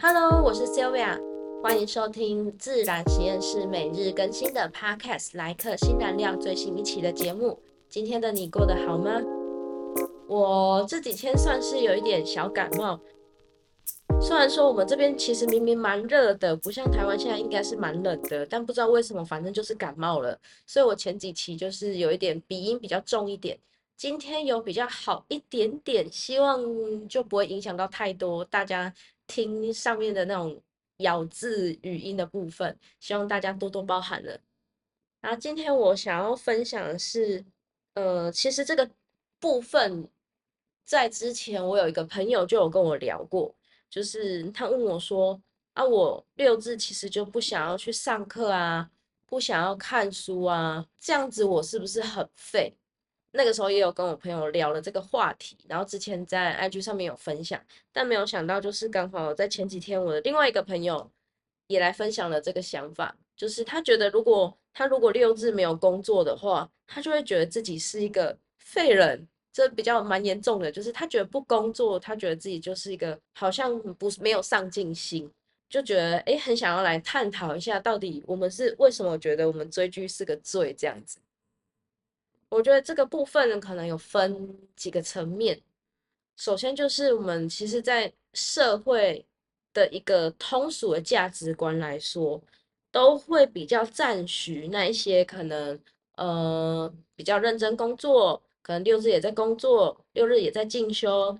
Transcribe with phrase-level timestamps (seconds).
[0.00, 1.20] Hello，我是 Sylvia，
[1.60, 7.60] 欢迎收听自然实验室每日更新的 Podcast《来客新燃料》最新一期的节目。
[7.88, 9.20] 今天的你过得好吗？
[10.28, 13.00] 我这几天算是有一点小感冒，
[14.20, 20.38] 虽然说我们这边其实明明蛮热的，不像台湾现在应该是蛮冷的，但不知道为什么，反正就是感冒了。
[20.64, 23.58] 所以我前几期就是有一点鼻音比较重一点。
[23.96, 26.62] 今天有比较好一点点，希望
[27.08, 28.94] 就不会影响到太多大家
[29.28, 30.60] 听上面的那种
[30.96, 34.40] 咬字语音的部分，希望大家多多包涵了。
[35.20, 37.44] 然后今天我想要分享的是，
[37.94, 38.90] 呃，其实这个
[39.38, 40.08] 部分
[40.84, 43.54] 在之前我有一个朋友就有跟我聊过，
[43.88, 45.40] 就是他问我说，
[45.74, 48.90] 啊，我六字其实就不想要去上课啊，
[49.26, 52.76] 不想要看书啊，这样子我是不是很废？
[53.32, 57.60] 那个时候也有跟我朋友聊了这个话题，然后之前在 IG 上面有分享，
[57.92, 61.10] 但没有想到就是刚好在前几天，我的另外一个朋友
[61.66, 75.30] 也来分享了这个想法，就是他觉得如果他如果六日没有工作的话，他就会觉得自己是一个废人，这比较蛮严重的，就是他觉得不工作，他觉得自己就是一个好像不是没有上进心，
[75.68, 81.18] 就觉得诶很想要来探讨一下，到底我们是为什么觉得我们追剧是个罪这样子。
[82.50, 85.60] 我觉得这个部分可能有分几个层面。
[86.36, 89.26] 首先就是我们其实，在社会
[89.74, 92.40] 的一个通俗的价值观来说，
[92.90, 95.78] 都会比较赞许那一些可能
[96.16, 101.36] 呃比较认真工作，可能六日也在工作，六日也在进修，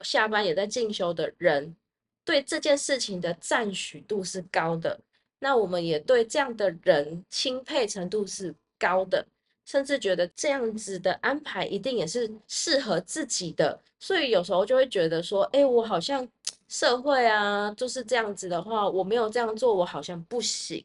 [0.00, 1.76] 下班也在进修的人，
[2.24, 5.00] 对这件事情的赞许度是高的。
[5.40, 9.26] 那我们也对这样的人钦佩程度是高的。
[9.66, 16.26] 甚至觉得这样子的安排一定也是适合自己的，所以有时候就会觉得说，哎，我好像
[16.68, 20.82] 社会啊就是这样子的话，我没有这样做，我好像不行。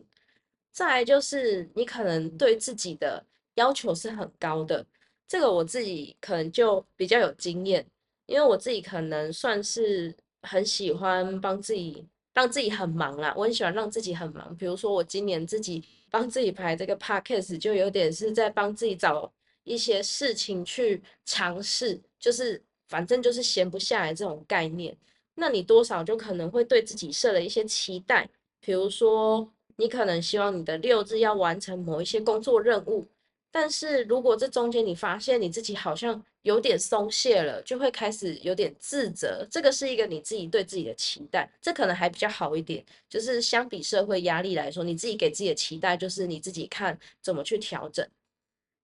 [0.71, 4.83] 再来就是你可能对自己的要求是很高的，
[5.27, 7.85] 这个我自己可能就比较有经验，
[8.25, 10.11] 因为我自己可能算是
[10.41, 12.03] 很喜欢帮自己
[12.33, 15.83] 让自己很忙啦，我很喜欢让自己很忙，比如说我今年自己。
[16.11, 19.31] 帮自己排这个 podcast 就有点是在帮自己找
[19.63, 24.95] 一些事情去尝试，就是反正就是闲不下来这种概念。
[25.33, 28.29] 那你多少就可能会对自己设了一些期待，
[28.59, 33.07] 比如说你可能希望你的六日要完成某一些工作任务。
[33.49, 39.47] 但是如果这中间你发现你自己好像有点松懈了，就会开始有点自责。
[39.51, 42.83] 这个是一个你自己对自己的期待，这可能还比较好一点。
[43.09, 48.07] 就是相比社会压力来说，你自己给自己的期待就是你自己看怎么去调整。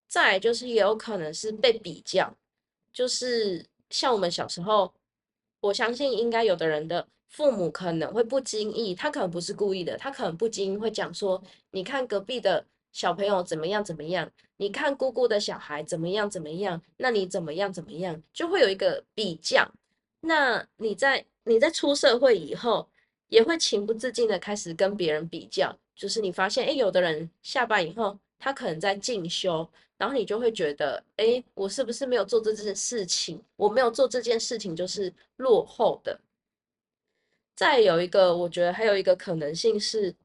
[0.07, 2.33] 再就是也有可能是被比较，
[2.93, 4.93] 就是像我们小时候，
[5.59, 12.65] 我相信应该有的人的父母可能会不经意，他可能不是故意的，他可能不经意会讲说：“你看隔壁的。”
[12.97, 14.27] 小朋友怎么样怎么样？
[14.55, 16.81] 你看姑姑的小孩怎么样怎么样？
[16.97, 18.23] 那你怎么样怎么样？
[18.33, 19.71] 就会有一个比较。
[20.21, 22.89] 那你在你在出社会以后，
[23.27, 25.77] 也会情不自禁的开始跟别人比较。
[25.95, 33.39] 就是你发现，哎，有的人下班以后，他可能在进修，然后你就会觉得，哎，我是不是没有做这件事情？
[33.57, 36.19] 我没有做这件事情就是落后的。
[37.55, 40.15] 再有一个，我觉得还有一个可能性是。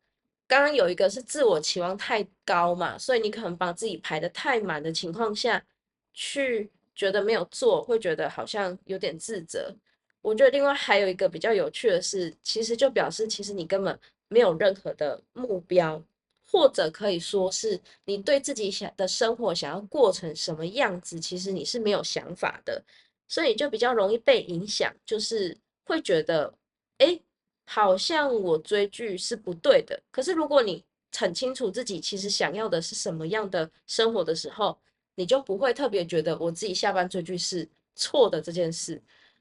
[0.53, 5.65] 刚刚有一个是自我期望太高嘛，所以你可能把自己排的太满的情况下
[6.13, 9.75] 去，觉得没有做，会觉得好像有点自责。
[10.21, 13.99] 我觉得另外还有一个比较有趣的是，其实就表示其实你根本
[14.29, 16.05] 没有任何的目标，
[16.47, 22.85] 或者可以说是你对自己想的生活想要过成什么样子，其实你是没有想法的，
[23.27, 26.53] 所以就比较容易被影响，就是会觉得，
[26.99, 27.19] 哎。
[27.65, 30.85] 好像我追剧是不对的，可是如果你
[31.17, 34.77] 很清楚自己其实想要的是什么样的生活的时候，
[35.15, 39.01] 你就不会特别觉得我自己下班追剧是错的这件事。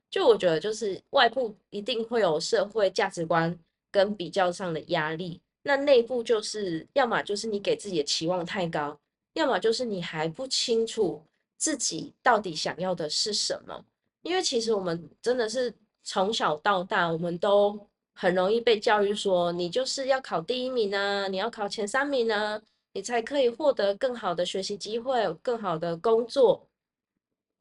[0.09, 3.57] 就我觉得，就是外部一定会有社会价值观
[3.89, 8.99] 跟比较上的压力，那内部就是要么就是你给自己的期望太高，
[9.33, 11.23] 要么就是你还不清楚
[11.57, 13.85] 自己到底想要的是什么。
[14.21, 15.73] 因为其实我们真的是
[16.03, 17.87] 从小到大，我们都。
[18.13, 22.61] 很容易被教育说，你就是要考第一名啊，你要考前三名啊，
[22.93, 26.67] 你才可以获得更好的学习机会，更好的工作。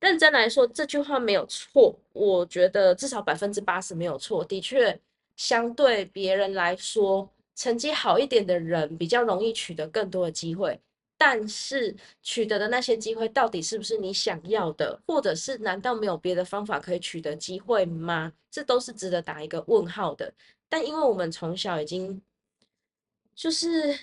[0.01, 4.45] 认真来说，这句话没有错，我觉得至少百分之八十没有错。
[4.45, 4.99] 的确，
[5.37, 10.81] 相对别人来说，成绩好一点的人比较容易取得更多的机会。
[11.23, 18.33] 但是取得的那些机会到底是不是你想要的，或者是难道没有别的方法可以取得机会吗？
[18.51, 20.33] 这都是值得打一个问号的。
[20.67, 22.23] 但因为我们从小已经
[23.35, 23.99] 就是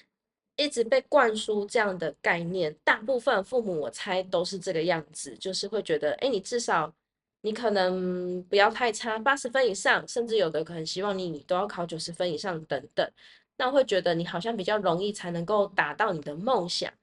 [0.58, 6.94] 一直被灌输这样的概念，大部分父母我猜都是这个样子，就是会觉得，哎，你至少
[7.42, 13.12] 你可能不要太差，八十分以上，甚至有的可能希望你你都要考九十分以上等等，
[13.58, 16.94] 那会觉得你好像比较容易才能够达到你的梦想。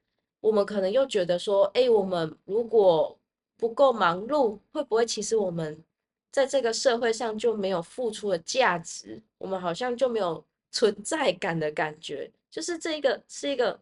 [0.44, 3.18] 我们可能又觉得说，哎，我们如果
[3.56, 5.82] 不够忙碌，会不会其实我们
[6.30, 9.22] 在这个社会上就没有付出的价值？
[9.38, 12.30] 我们好像就没有存在感的感觉。
[12.50, 13.80] 就是这个是一个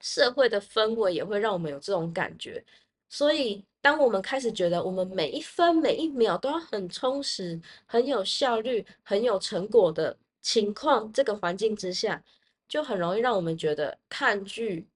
[0.00, 2.64] 社会的氛围，也会让我们有这种感觉。
[3.08, 12.22] 所以，当我们开始觉得我们每一分每一秒都要很充实、很有效率、很有成果的情况，这个环境之下，
[12.68, 14.86] 就很容易让我们觉得看剧。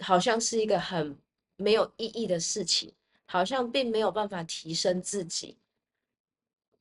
[0.00, 1.16] 好像是一个很
[1.56, 2.92] 没有意义的事情，
[3.26, 5.56] 好像并没有办法提升自己。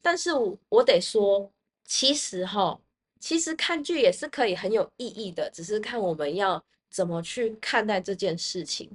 [0.02, 1.52] 但是我我得说，
[1.84, 2.80] 其实哈，
[3.20, 8.90] 其实看剧也是可以很有意义的，只是看我们要怎么去看待这件事情。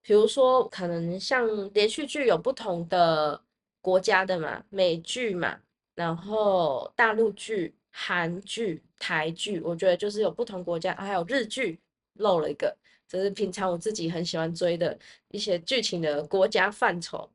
[0.00, 3.42] 比如说，可能像连续剧有不同的
[3.80, 5.60] 国家的嘛，美剧嘛，
[5.94, 11.78] 然后大陆剧、韩剧、台剧，我觉得就是有不同国家，还有日剧，
[12.18, 12.76] 漏了一个。
[13.08, 14.98] 这是平常我自己很喜欢追的
[15.30, 17.30] 一些剧情的国家范畴。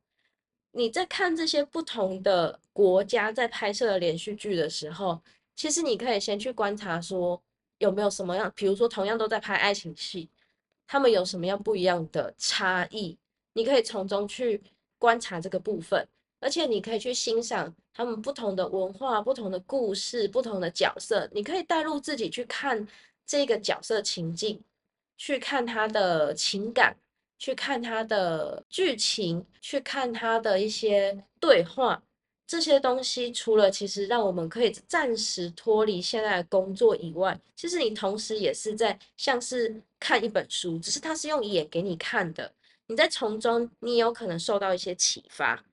[0.72, 5.20] 你在看这些不同的国家在拍摄的连续剧的时候，
[5.56, 7.40] 其实你可以先去观察说
[7.78, 10.28] 有没有什么样，比如说同样都在拍爱情戏，
[10.86, 13.16] 他们有什么样不一样的差异，
[13.54, 14.62] 你可以从中去
[14.98, 16.06] 观察这个部分，
[16.38, 22.86] 而且你可以去欣赏他们不同的文化、不同的故事、不同的角色，你可以带入自己去看
[23.26, 24.62] 这个角色情境。
[25.24, 26.96] 去看他的情感，
[27.38, 32.02] 去看他的剧情，去看他的一些对话，
[32.44, 42.52] 这些东西除了其实让我们可以暂时脱离现在的工作以外，其实你同时也是在像是看一本书，只是它是用眼给你看的，
[42.88, 45.64] 你在从中你有可能受到一些启发。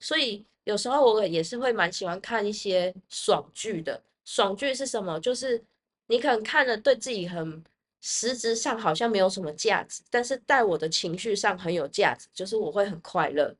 [0.00, 4.02] 所以有时候我也是会蛮喜欢看一些爽剧的。
[4.24, 5.20] 爽剧是什么？
[5.20, 5.62] 就是
[6.08, 7.62] 你可能看了对自己很。
[8.08, 13.52] 实质上好像没有什么价值，但是在我的情绪上很有价值，就是我会很快乐。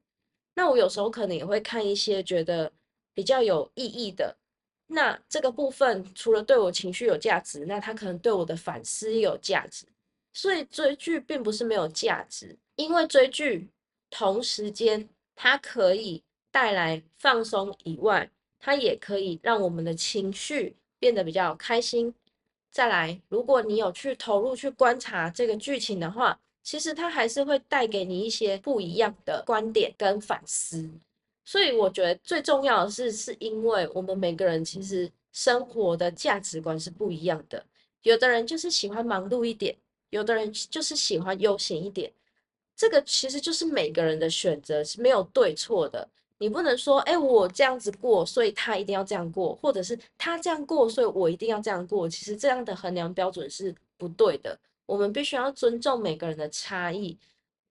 [0.55, 2.71] 那我有时候可能也会看一些觉得
[3.13, 4.37] 比较有意义的。
[4.87, 9.85] 那这个部分除了对我情绪有价值，那它可能对我的反思也有价值。
[10.33, 13.69] 所以追剧并不是没有价值，因为追剧
[14.11, 16.23] 同时间它可以
[16.53, 22.15] 带来放松以外，它也可以让我们的情绪变得比较开心。
[22.77, 30.87] 再来，如果你有去投入去观察这个剧情的话，其实它还是会带给你一些不一样的观点跟反思。
[31.43, 37.65] 所以我觉得最重要的是，是因为我们每个人其实生活的价值观是不一样的。
[38.03, 39.75] 有的人就是喜欢忙碌一点，
[40.11, 42.13] 有的人就是喜欢悠闲一点。
[42.77, 46.07] 这个其实就是每个人的选择，是没有对错的。
[46.39, 52.09] 你不能说，哎，我这样子过，所以他一定要这样过，或者是他这样过，所以我一定要这样过。
[52.09, 54.59] 其实这样的衡量标准是不对的。
[54.85, 57.17] 我们必须要尊重每个人的差异。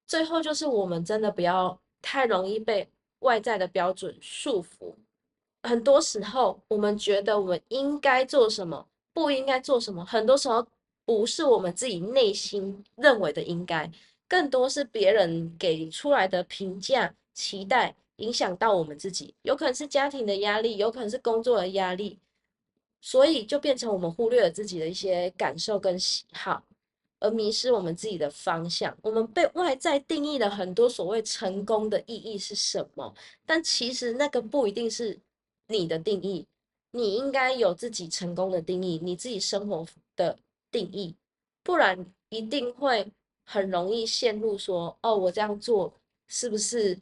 [0.07, 2.87] 最后就是我们真的不要太容易被
[3.19, 4.93] 外在的标准束缚。
[5.63, 10.65] 很多时候，我们觉得我们应该做什么，不应该做什么，很多时候
[11.05, 13.89] 不是我们自己内心认为的应该，
[14.27, 17.95] 更多是别人给出来的评价、期待。
[18.17, 22.17] 影响到我们自己，有可能是家庭的压力，有可能是工作的压力，
[23.01, 26.63] 所以就变成我们忽略了自己的一些感受跟喜好，
[27.19, 28.97] 而迷失我们自己的方向。
[29.01, 33.13] 我们被外在定义了很多所谓成功的意义是什么，
[33.45, 35.19] 但其实那个不一定是
[35.67, 36.45] 你的定义。
[36.91, 40.39] 你应该有自己成功的定义，你自己生活的
[40.71, 41.13] 定义，
[41.61, 43.11] 不然一定会
[43.43, 45.93] 很容易陷入说：哦，我这样做
[46.27, 46.97] 是不是？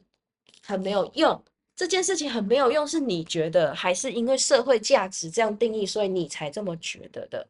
[0.62, 1.43] 很没有用，
[1.75, 7.47] 这件事情很没有用，是你觉得，还是因为社会价值这样定义，所以你才这么觉得的？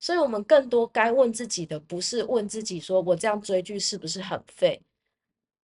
[0.00, 4.82] 所以，我们更多该问自己的，不是问自己说我这样追剧是不是很废，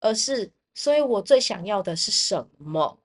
[0.01, 2.99] 而是，所以我最想要的是什么？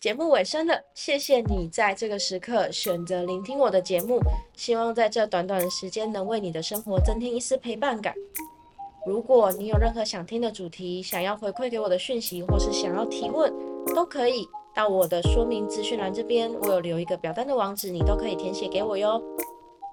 [0.00, 4.20] 节目尾声了，谢谢你在这个时刻选择聆听我的节目，
[4.56, 8.14] 希望在这短短的时间能为你的生活增添一丝陪伴感。
[9.06, 13.52] 如果你有任何想听的主题，想要回馈给我的讯息，或是想要提问，
[13.94, 19.22] 都可以到我的说明资讯栏这边，我有留一个表单的网址，你都可以填写给我哟。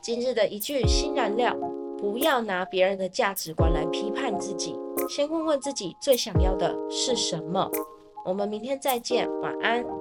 [0.01, 1.53] 今日的一句新燃料：
[1.98, 4.75] 不要拿别人的价值观来批判自己，
[5.10, 7.70] 先问问自己最想要的是什么。
[8.25, 10.00] 我们明天再见，晚安。